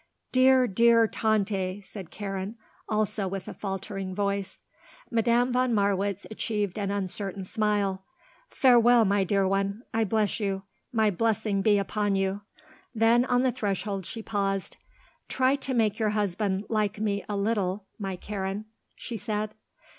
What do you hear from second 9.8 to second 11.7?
I bless you. My blessing